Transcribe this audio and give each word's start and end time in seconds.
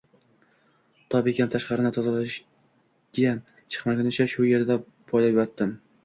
To 1.13 1.19
bekam 1.25 1.49
tashqarini 1.55 1.91
tozalashga 1.97 3.25
chiqmaguncha 3.75 4.27
shu 4.33 4.47
yerda 4.47 4.79
poylab 5.13 5.39
yotdim 5.41 5.75